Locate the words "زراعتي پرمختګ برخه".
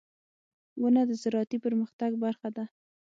1.21-2.49